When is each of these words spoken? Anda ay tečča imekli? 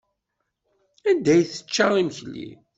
Anda 1.09 1.29
ay 1.35 1.43
tečča 1.49 1.85
imekli? 2.01 2.49